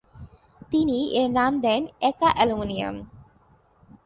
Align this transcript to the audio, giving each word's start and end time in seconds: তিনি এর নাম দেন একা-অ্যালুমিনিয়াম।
তিনি 0.71 0.97
এর 1.13 1.27
নাম 1.31 1.51
দেন 1.65 1.81
একা-অ্যালুমিনিয়াম। 2.01 2.95